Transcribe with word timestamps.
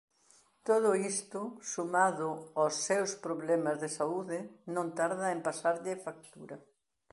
Todo 0.67 0.89
isto 1.13 1.41
sumado 1.73 2.29
ós 2.63 2.73
seus 2.87 3.11
problemas 3.25 3.77
de 3.83 3.89
saúde 3.97 4.39
non 4.75 4.87
tarda 4.99 5.25
en 5.35 5.39
pasarlle 5.47 6.01
factura. 6.05 6.55